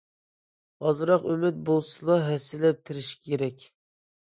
ئازراق 0.85 1.27
ئۈمىد 1.33 1.61
بولسىلا، 1.69 2.17
ھەسسىلەپ 2.31 2.83
تىرىشىش 2.91 3.15
كېرەك. 3.29 3.71